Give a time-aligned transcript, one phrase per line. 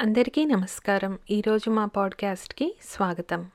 [0.00, 1.18] అందరికీ నమస్కారం.
[1.30, 3.46] ఈరోజు మా పాడ్కాస్ట్కి స్వాగతం.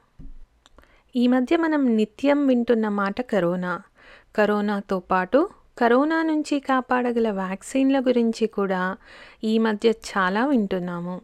[1.16, 3.82] ఈ మధ్య మనం నిత్యం వింటున్న మాట కరోనా.
[4.36, 8.98] కరోనాతో పాటు కరోనా నుంచి కాపాడగల వ్యాక్సిన్ల గురించి కూడా
[9.44, 11.22] ఈ మధ్య చాలా వింటున్నాము.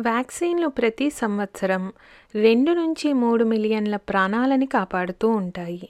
[0.00, 1.92] వ్యాక్సిన్లు ప్రతి సంవత్సరం
[2.34, 5.88] రెండు నుంచి మూడు మిలియన్ల ప్రాణాలని కాపాడుతూ ఉంటాయి.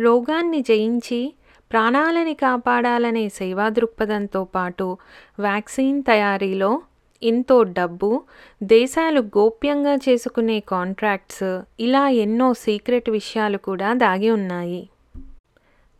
[0.00, 1.34] రోగాన్ని జయించి
[1.72, 4.96] ప్రాణాలని కాపాడాలనే సేవా దృక్పథంతో పాటు
[5.38, 6.82] వ్యాక్సిన్ తయారీలో
[7.22, 8.22] ఎంతో డబ్బు
[8.62, 14.88] దేశాలు గోప్యంగా చేసుకునే కాంట్రాక్ట్స్ ఇలా ఎన్నో సీక్రెట్ విషయాలు కూడా దాగి ఉన్నాయి.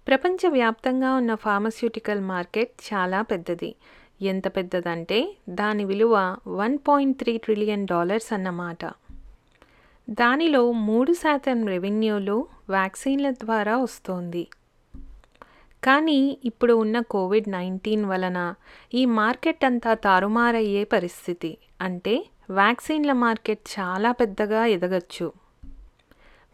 [0.08, 3.74] ప్రపంచవ్యాప్తంగా ఉన్న ఫార్మస్యూటికల్ మార్కెట్ చాలా పెద్దది.
[4.22, 8.84] ఎంత పెద్దదంటే దాని విలువ one point three trillion dollars అన్నమాట.
[10.10, 14.46] దానిలో మూడు శాతం రెవెన్యూలు వ్యాక్సిన్ల ద్వారా వస్తోంది.
[15.84, 18.54] కానీ ఇప్పుడు ఉన్న కోవిడ్ నైన్టీన్ వలన
[18.94, 21.58] ఈ మార్కెట్ అంతా తారుమారయ్యే పరిస్థితి.
[21.80, 25.32] అంటే వ్యాక్సిన్ల మార్కెట్ చాలా పెద్దగా ఎదగచ్చు.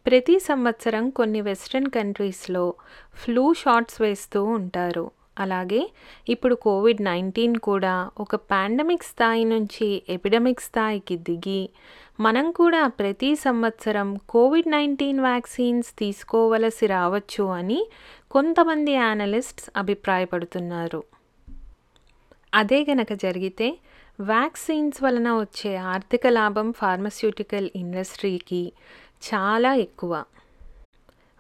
[0.06, 2.74] ప్రతి సంవత్సరం కొన్ని వెస్ట్రన్ కంట్రీస్లో
[3.14, 5.10] ఫ్లూ షాట్స్ వేస్తూ ఉంటారు.
[5.38, 5.90] అలాగే
[6.28, 11.68] ఇప్పుడు కోవిడ్ నైన్టీన్ కూడా ఒక పాండమిక్ స్థాయి నుంచి ఎపిడమిక్ స్థాయికి దిగి
[12.20, 17.86] మనం కూడా ప్రతి సంవత్సరం కోవిడ్ నైన్టీన్ వ్యాక్సిన్స్ తీసుకోవలసి రావచ్చు అని
[18.34, 21.02] కొంతమంది యానలిస్ట్స్ అభిప్రాయపడుతున్నారు.
[22.54, 23.78] అదే గనక జరిగితే
[24.20, 28.72] వ్యాక్సిన్స్ వలన వచ్చే ఆర్థిక లాభం ఫార్మస్యూటికల్ ఇండస్ట్రీకి
[29.28, 30.24] చాలా ఎక్కువ.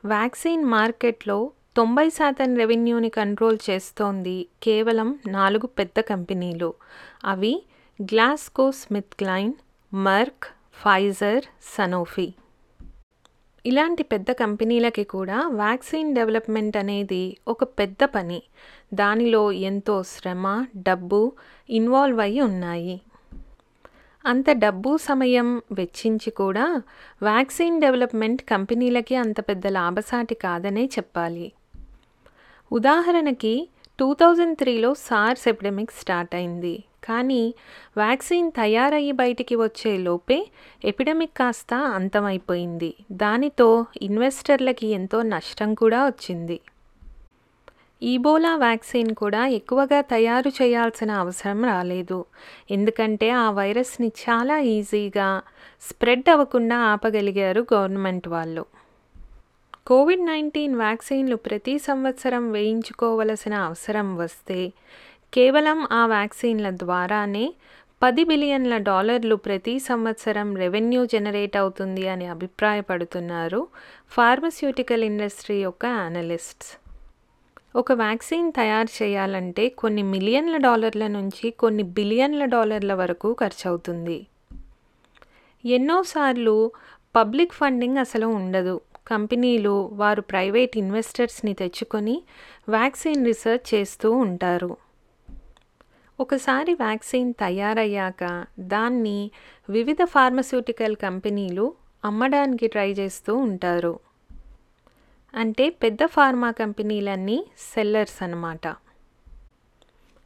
[0.04, 6.74] వ్యాక్సిన్ మార్కెట్లో తొంభై శాతం రెవెన్యూని కంట్రోల్ చేస్తోంది కేవలం నాలుగు పెద్ద కంపెనీలు.
[7.24, 7.62] అవి
[8.02, 9.52] GlaxoSmithKline
[9.94, 12.34] Merck Pfizer Sanofi
[13.66, 18.42] ఇలాంటి పెద్ద కంపెనీలకి కూడా వ్యాక్సిన్ డెవలప్మెంట్ అనేది ఒక పెద్ద పని.
[18.94, 21.32] దానిలో ఎంతో శ్రమ డబ్బు
[21.70, 23.00] ఇన్వాల్వ్ అయి ఉన్నాయి.
[24.26, 26.82] అంత డబ్బు సమయం వెచ్చించి కూడా
[27.22, 31.52] వ్యాక్సిన్ డెవలప్మెంట్ కంపెనీలకి అంత పెద్ద లాభసాటి కాదనే చెప్పాలి.
[32.72, 36.82] ఉదాహరణకి టూ థౌజండ్ త్రీలో సార్స్ ఎపిడమిక్ స్టార్ట్ అయింది.
[37.04, 37.54] కానీ
[37.96, 40.48] వ్యాక్సిన్ తయారయ్యి బయటికి వచ్చే లోపే
[40.84, 42.94] ఎపిడమిక్ కాస్త అంతమైపోయింది.
[43.12, 46.60] దానితో ఇన్వెస్టర్లకి ఎంతో నష్టం కూడా వచ్చింది.
[48.02, 52.24] ఈబోలా వ్యాక్సిన్ కూడా ఎక్కువగా తయారు చేయాల్సిన అవసరం రాలేదు.
[52.70, 55.42] ఎందుకంటే ఆ వైరస్ని చాలా ఈజీగా
[55.82, 58.64] స్ప్రెడ్ అవ్వకుండా ఆపగలిగారు గవర్నమెంట్ వాళ్ళు.
[59.86, 64.60] కోవిడ్ నైన్టీన్ వ్యాక్సిన్లు ప్రతి సంవత్సరం వేయించుకోవలసిన అవసరం వస్తే
[65.32, 67.42] కేవలం ఆ వ్యాక్సిన్ల ద్వారానే
[68.02, 73.60] పది బిలియన్ల డాలర్లు ప్రతి సంవత్సరం రెవెన్యూ జనరేట్ అవుతుంది అని అభిప్రాయపడుతున్నారు
[74.10, 76.70] ఫార్మస్యూటికల్ ఇండస్ట్రీ యొక్క అనలిస్ట్స్.
[77.76, 84.18] ఒక వ్యాక్సిన్ తయారు చేయాలంటే కొన్ని మిలియన్ల డాలర్ల నుంచి కొన్ని బిలియన్ల డాలర్ల వరకు ఖర్చు అవుతుంది
[85.64, 86.56] ఎన్నోసార్లు
[87.16, 88.76] పబ్లిక్ ఫండింగ్ అసలు ఉండదు.
[89.08, 92.22] కంపెనీలు వారు ప్రైవేట్ ఇన్వెస్టర్స్ని తెచ్చుకొని
[92.68, 94.76] వ్యాక్సిన్ రీసెర్చ్ చేస్తూ ఉంటారు.
[96.20, 99.30] ఒకసారి వ్యాక్సిన్ తయారయ్యాక దాన్ని
[99.70, 103.98] వివిధ ఫార్మస్యూటికల్ కంపెనీలు అమ్మడానికి ట్రై చేస్తూ ఉంటారు.
[105.34, 108.66] అంటే పెద్ద ఫార్మా కంపెనీలన్నీ సెల్లర్స్ అన్నమాట.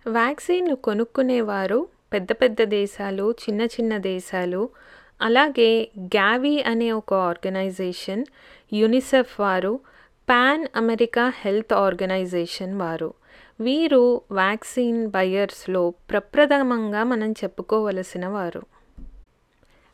[0.07, 4.69] వ్యాక్సిన్లు కొనుక్కునేవారు పెద్ద పెద్ద దేశాలు చిన్న చిన్న దేశాలు
[5.23, 8.25] అలాగే గ్యావీ అనే ఒక ఆర్గనైజేషన్
[8.73, 9.81] యునిసెఫ్ వారు
[10.31, 13.15] పాన్ అమెరికా హెల్త్ ఆర్గనైజేషన్ వారు.
[13.61, 18.63] వీరు వ్యాక్సిన్ బయర్స్లో ప్రప్రథమంగా మనం చెప్పుకోవలసిన వారు.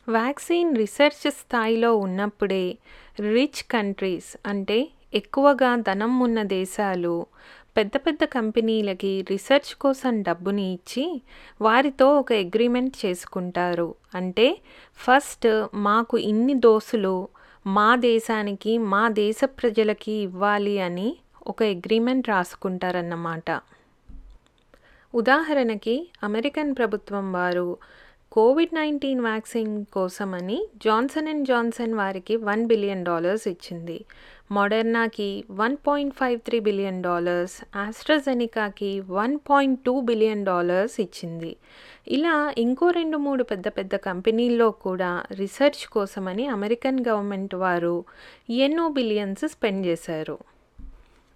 [0.09, 2.77] వ్యాక్సిన్ రీసెర్చ్ స్థాయిలో ఉన్నప్పుడే
[3.19, 7.25] రిచ్ కంట్రీస్ అంటే ఎక్కువగా ధనం ఉన్న దేశాలు
[7.77, 11.21] పెద్ద పెద్ద కంపెనీలకి రీసెర్చ్ కోసం డబ్బుని ఇచ్చి
[11.61, 13.95] వారితో ఒక అగ్రిమెంట్ చేసుకుంటారు.
[14.15, 14.57] అంటే
[14.95, 17.27] ఫస్ట్ మాకు ఇన్ని డోసులు
[17.67, 23.59] మా దేశానికి మా దేశ ప్రజలకి ఇవ్వాలి అని ఒక అగ్రిమెంట్ రాసుకుంటారన్నమాట.
[25.15, 27.77] ఉదాహరణకి అమెరికన్ ప్రభుత్వం వారు
[28.31, 34.05] కోవిడ్ నైన్టీన్ వ్యాక్సిన్ కోసమని జాన్సన్ అండ్ జాన్సన్ వారికి వన్ బిలియన్ డాలర్స్ ఇచ్చింది.
[34.51, 41.55] మోడర్నాకి one point five three billion dollars ఆస్ట్రాజెనికాకి one point two billion dollars ఇచ్చింది.
[42.07, 47.95] ఇలా ఇంకో రెండు మూడు పెద్ద పెద్ద కంపెనీల్లో కూడా రీసెర్చ్ కోసమని అమెరికన్ గవర్నమెంట్ వారు
[48.49, 50.37] ఎన్నో బిలియన్స్ స్పెండ్ చేశారు.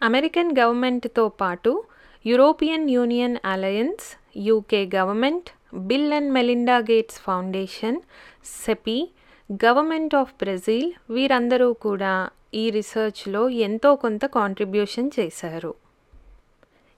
[0.02, 1.84] అమెరికన్ గవర్నమెంట్తో పాటు
[2.26, 4.10] European Union alliance
[4.50, 8.02] UK government Bill and Melinda Gates Foundation
[8.66, 9.12] CEPI
[9.66, 15.74] government of Brazil వీరందరూ కూడా ఈ రీసెర్చ్లో ఎంతో కొంత కాంట్రిబ్యూషన్ చేశారు.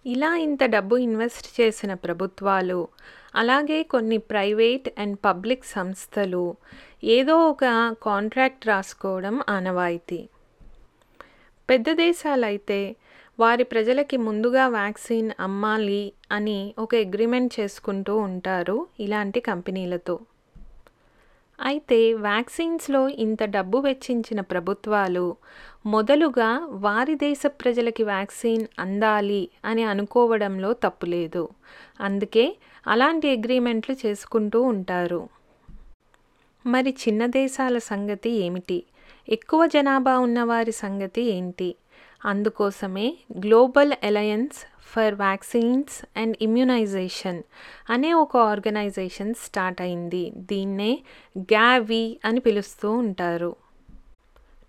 [0.05, 2.87] ఇలా ఇంత డబ్బు ఇన్వెస్ట్ చేసిన ప్రభుత్వాలు
[3.35, 6.55] అలాగే కొన్ని ప్రైవేట్ అండ్ పబ్లిక్ సంస్థలు
[7.03, 10.29] ఏదో ఒక కాంట్రాక్ట్ రాసుకోవడం ఆనవాయితీ.
[11.69, 12.95] పెద్ద దేశాలైతే
[13.41, 16.01] వారి ప్రజలకి ముందుగా వ్యాక్సిన్ అమ్మాలి
[16.31, 20.15] అని ఒక అగ్రిమెంట్ చేసుకుంటూ ఉంటారు ఇలాంటి కంపెనీలతో.
[21.59, 25.25] అయితే వ్యాక్సిన్స్లో ఇంత డబ్బు వెచ్చించిన ప్రభుత్వాలు
[25.85, 26.49] మొదలుగా
[26.85, 31.43] వారి దేశ ప్రజలకి వ్యాక్సిన్ అందాలి అని అనుకోవడంలో తప్పులేదు
[32.01, 32.45] అందుకే
[32.87, 35.21] అలాంటి అగ్రిమెంట్లు చేసుకుంటూ ఉంటారు.
[36.65, 38.79] మరి చిన్న దేశాల సంగతి ఏమిటి?
[39.29, 41.69] ఎక్కువ జనాభా ఉన్నవారి సంగతి ఏంటి?
[42.25, 44.57] అందుకోసమే global alliance
[44.91, 47.43] for vaccines and immunisation
[47.89, 50.31] అనే ఒక ఆర్గనైజేషన్ స్టార్ట్ అయింది.
[50.35, 50.99] దీన్నే
[51.37, 53.55] గ్యావి అని పిలుస్తూ ఉంటారు.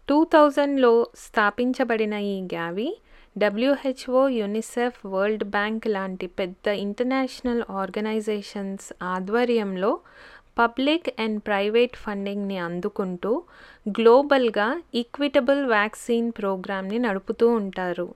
[0.09, 2.97] టూ థౌజండ్లో స్థాపించబడిన ఈ GAVI
[3.39, 9.99] WHO UNICEF World Bank లాంటి పెద్ద ఇంటర్నేషనల్ ఆర్గనైజేషన్స్ ఆధ్వర్యంలో
[10.59, 13.43] పబ్లిక్ అండ్ ప్రైవేట్ ఫండింగ్ని అందుకుంటూ
[13.89, 18.15] గ్లోబల్గా ఈక్విటబుల్ వ్యాక్సిన్ ప్రోగ్రామ్ని నడుపుతూ ఉంటారు.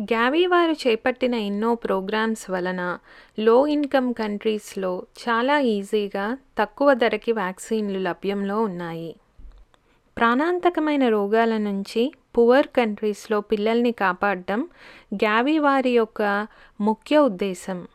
[0.00, 2.98] గ్యావీ వారు చేపట్టిన ఎన్నో ప్రోగ్రామ్స్ వలన
[3.38, 9.16] లో ఇన్కమ్ కంట్రీస్లో చాలా ఈజీగా తక్కువ ధరకి వ్యాక్సిన్లు లభ్యంలో ఉన్నాయి.
[10.18, 14.68] ప్రాణాంతకమైన రోగాల నుంచి పువర్ కంట్రీస్లో పిల్లల్ని కాపాడడం
[15.14, 16.46] గ్యావీ వారి యొక్క
[16.80, 17.88] ముఖ్య ఉద్దేశం.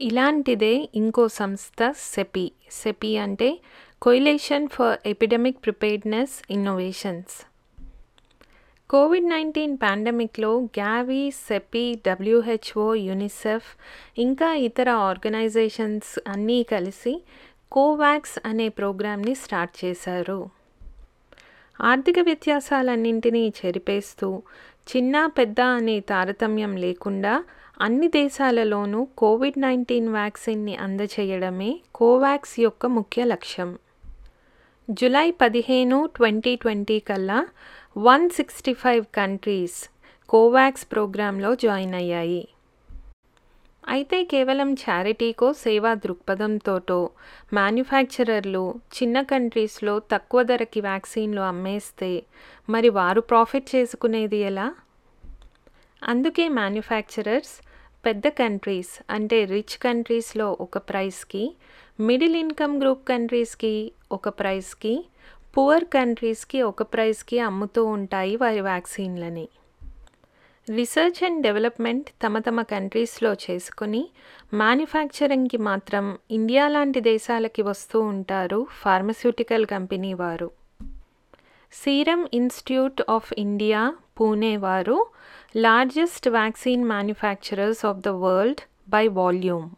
[0.00, 2.52] ఇలాంటిదే ఇంకో సంస్థ సెపి.
[2.70, 3.58] సెపి అంటే
[4.02, 7.46] coalition for epidemic preparedness innovations.
[8.90, 13.64] Covid nineteen పాండమిక్లో గ్యావి CEPI WHO UNICEF
[14.18, 17.22] ఇంకా ఇతర ఆర్గనైజేషన్స్ అన్నీ కలిసి
[17.72, 20.63] కోవాక్స్ అనే ప్రోగ్రామ్ని స్టార్ట్ చేశారు.
[21.80, 24.42] ఆర్థిక వ్యత్యాసాలన్నింటినీ చెరిపేస్తూ
[24.96, 27.44] చిన్న పెద్ద అనే తారతమ్యం లేకుండా
[27.80, 33.78] అన్ని దేశాలలోనూ కోవిడ్ నైన్టీన్ వ్యాక్సిన్ని అందచేయడమే కోవాక్స్ యొక్క ముఖ్య లక్ష్యం.
[34.90, 37.46] జులై పదిహేను ట్వంటీ ట్వంటీ కల్లా
[37.98, 39.88] one sixty five countries
[40.28, 42.48] COVAX ప్రోగ్రాంలో జాయిన్ అయ్యాయి.
[43.88, 47.10] అయితే కేవలం చారిటీకో సేవా దృక్పథంతోటో
[47.54, 52.22] మ్యానుఫ్యాక్చరర్లు చిన్న కంట్రీస్లో తక్కువ ధరకి వ్యాక్సిన్లు అమ్మేస్తే
[52.70, 54.74] మరి వారు ప్రాఫిట్ చేసుకునేది ఎలా?
[56.02, 57.54] అందుకే మ్యానుఫ్యాక్చరర్స్
[58.06, 61.54] పెద్ద కంట్రీస్ అంటే రిచ్ కంట్రీస్లో ఒక ప్రైస్కి
[62.00, 65.04] మిడిల్ ఇన్కమ్ గ్రూప్ కంట్రీస్కి ఒక ప్రైస్కి
[65.58, 69.48] పువర్ కంట్రీస్కి ఒక ప్రైస్కి అమ్ముతూ ఉంటాయి వారి వ్యాక్సిన్లని.
[70.70, 74.08] రీసెర్చ్ అండ్ డెవలప్మెంట్ తమ తమ కంట్రీస్లో చేసుకుని
[74.54, 80.50] మ్యానుఫ్యాక్చరింగ్కి మాత్రం ఇండియా లాంటి దేశాలకి వస్తూ ఉంటారు ఫార్మస్యూటికల్ కంపెనీ వారు.
[81.72, 85.06] Serum Institute of India Pune వారు
[85.56, 89.70] largest vaccine manufacturers of the world by volume.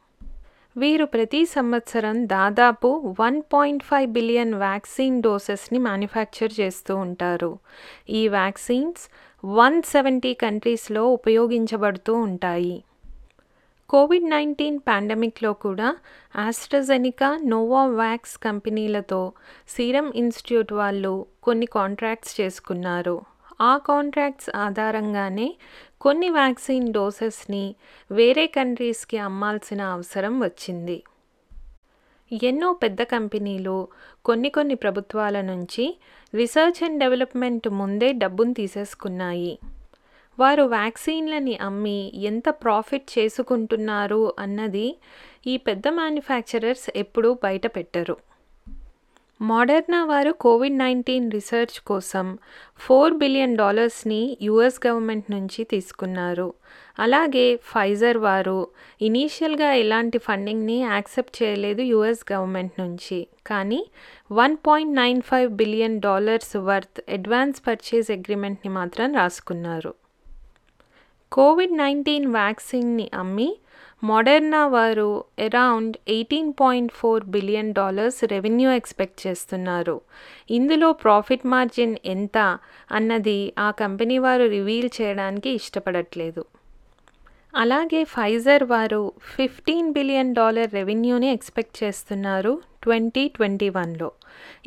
[0.77, 7.59] వీరు ప్రతి సంవత్సరం దాదాపు one point five billion vaccine డోసెస్ని manufacture చేస్తూ ఉంటారు.
[8.11, 9.03] ఈ వ్యాక్సిన్స్
[9.44, 12.85] వన్ సెవెంటీ కంట్రీస్లో ఉపయోగించబడుతూ ఉంటాయి.
[13.88, 15.97] కోవిడ్ నైన్టీన్ పాండమిక్లో కూడా
[16.37, 19.33] ఆస్ట్రజెనికా నోవావాక్స్ కంపెనీలతో
[19.69, 23.21] సీరం ఇన్స్టిట్యూట్ వాళ్ళు కొన్ని కాంట్రాక్ట్స్ చేసుకున్నారు.
[23.61, 25.56] ఆ కాంట్రాక్ట్స్ ఆధారంగానే
[26.00, 27.75] కొన్ని వ్యాక్సిన్ డోసెస్ని
[28.11, 31.03] వేరే కంట్రీస్కి అమ్మాల్సిన అవసరం వచ్చింది.
[32.32, 33.88] ఎన్నో పెద్ద కంపెనీలు
[34.25, 35.97] కొన్ని కొన్ని ప్రభుత్వాల నుంచి
[36.35, 39.59] రీసెర్చ్ అండ్ డెవలప్మెంట్ ముందే డబ్బును తీసేసుకున్నాయి.
[40.38, 44.97] వారు వ్యాక్సిన్లని అమ్మి ఎంత ప్రాఫిట్ చేసుకుంటున్నారు అన్నది
[45.47, 48.16] ఈ పెద్ద మ్యానుఫ్యాక్చరర్స్ ఎప్పుడూ బయట పెట్టరు
[49.40, 52.38] మోడర్నా వారు కోవిడ్ నైన్టీన్ రీసెర్చ్ కోసం
[52.78, 56.55] ఫోర్ బిలియన్ డాలర్స్ని యుఎస్ గవర్నమెంట్ నుంచి తీసుకున్నారు.
[56.99, 58.69] అలాగే ఫైజర్ వారు
[59.02, 63.26] ఇనీషియల్గా ఎలాంటి ఫండింగ్ని యాక్సెప్ట్ చేయలేదు యుఎస్ గవర్నమెంట్ నుంచి.
[63.47, 63.87] కానీ
[64.33, 69.95] one point nine five billion dollars worth advance purchase అగ్రిమెంట్ని మాత్రం రాసుకున్నారు.
[71.33, 73.57] కోవిడ్ నైన్టీన్ వ్యాక్సిన్ని అమ్మి
[74.03, 80.00] మోడర్నా వారు around eighteen point four billion dollars revenue expect చేస్తున్నారు.
[80.50, 82.59] ఇందులో ప్రాఫిట్ మార్జిన్ ఎంత
[82.93, 86.45] అన్నది ఆ కంపెనీ వారు రివీల్ చేయడానికి ఇష్టపడట్లేదు.
[87.55, 94.12] అలాగే ఫైజర్ వారు ఫిఫ్టీన్ బిలియన్ డాలర్ రెవెన్యూని ఎక్స్పెక్ట్ చేస్తున్నారు ట్వంటీ ట్వంటీ వన్లో.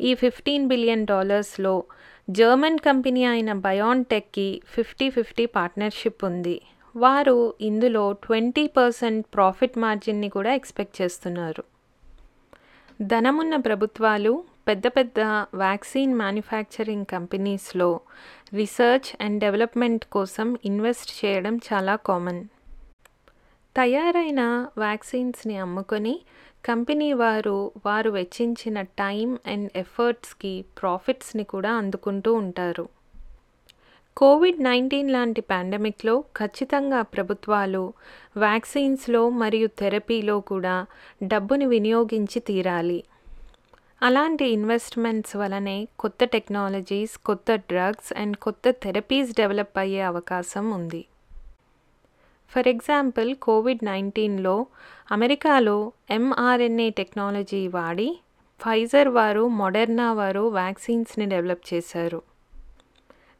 [0.00, 1.84] ఈ ఫిఫ్టీన్ బిలియన్ డాలర్స్లో
[2.30, 6.60] జర్మన్ కంపెనీ అయిన బయాన్టెక్కి ఫిఫ్టీ ఫిఫ్టీ పార్ట్నర్షిప్ ఉంది.
[6.96, 11.64] వారు ఇందులో ట్వంటీ పర్సెంట్ ప్రాఫిట్ మార్జిన్ని కూడా ఎక్స్పెక్ట్ చేస్తున్నారు.
[13.02, 15.20] ధనమున్న ప్రభుత్వాలు పెద్ద పెద్ద
[15.54, 18.00] వ్యాక్సిన్ మ్యానుఫ్యాక్చరింగ్ కంపెనీస్లో
[18.54, 22.44] రీసెర్చ్ అండ్ డెవలప్మెంట్ కోసం ఇన్వెస్ట్ చేయడం చాలా కామన్.
[23.76, 26.20] తయారైన వ్యాక్సిన్స్ని అమ్ముకొని
[26.64, 32.88] కంపెనీ వారు వారు వెచ్చించిన టైం అండ్ ఎఫర్ట్స్కి ప్రాఫిట్స్ని కూడా అందుకుంటూ ఉంటారు.
[34.16, 37.92] కోవిడ్ నైన్టీన్ లాంటి పాండమిక్లో ఖచ్చితంగా ప్రభుత్వాలు
[38.36, 40.86] వ్యాక్సిన్స్లో మరియు థెరపీలో కూడా
[41.22, 43.04] డబ్బుని వినియోగించి తీరాలి.
[44.02, 51.04] అలాంటి ఇన్వెస్ట్మెంట్స్ వలనే కొత్త టెక్నాలజీస్ కొత్త డ్రగ్స్ అండ్ కొత్త థెరపీస్ డెవలప్ అయ్యే అవకాశం ఉంది.
[52.52, 54.66] ఫర్ ఎగ్జాంపుల్ కోవిడ్ నైన్టీన్లో
[55.12, 58.08] అమెరికాలో ఎంఆర్ఎన్ఏ టెక్నాలజీ వాడి
[58.60, 62.29] ఫైజర్ వారు మొడెర్నా వారు వ్యాక్సిన్స్ని డెవలప్ చేశారు.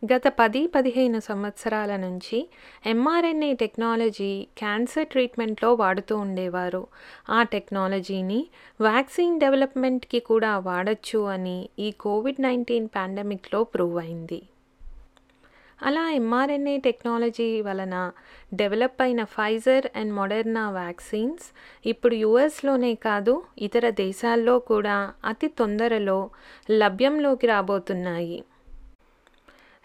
[0.02, 2.38] గత పది పదిహేను సంవత్సరాల నుంచి
[2.86, 6.86] ఎంఆర్ఎన్ఏ టెక్నాలజీ క్యాన్సర్ ట్రీట్మెంట్లో వాడుతూ ఉండేవారు.
[7.30, 8.46] ఆ టెక్నాలజీని
[8.80, 14.42] వ్యాక్సిన్ డెవలప్మెంట్కి కూడా వాడచ్చు అని ఈ కోవిడ్ నైన్టీన్ పాండమిక్లో ప్రూవ్ అయింది.
[15.82, 18.12] అలా ఎంఆర్ఎన్ఏ టెక్నాలజీ వలన
[18.54, 21.44] డెవలప్ అయిన ఫైజర్ అండ్ మోడర్నా వ్యాక్సిన్స్
[21.86, 26.30] ఇప్పుడు యుఎస్లోనే కాదు ఇతర దేశాల్లో కూడా అతి తొందరలో
[26.70, 28.44] లభ్యంలోకి రాబోతున్నాయి.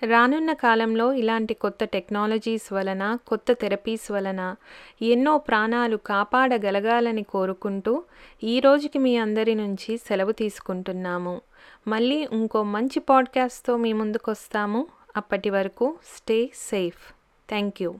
[0.03, 4.55] రానున్న కాలంలో ఇలాంటి కొత్త టెక్నాలజీస్ వలన కొత్త థెరపీస్ వలన
[5.01, 8.03] ఎన్నో ప్రాణాలు కాపాడగలగాలని కోరుకుంటూ
[8.43, 11.41] ఈ రోజుకి మీ అందరి నుంచి సెలవు తీసుకుంటున్నాము.
[11.87, 14.87] మళ్ళీ ఇంకో మంచి పాడ్కాస్ట్తో మీ ముందుకు వస్తాము
[15.17, 17.13] అప్పటి వరకు స్టే సేఫ్.
[17.49, 17.93] Thank you